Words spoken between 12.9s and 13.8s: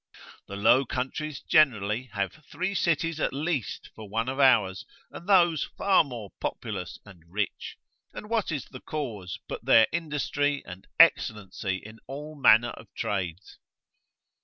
trades?